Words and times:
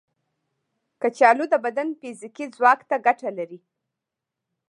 کچالو 1.01 1.45
د 1.49 1.55
بدن 1.65 1.87
فزیکي 1.99 2.45
ځواک 2.55 2.79
ته 2.89 2.95
ګټه 3.05 3.29
لري. 3.37 3.59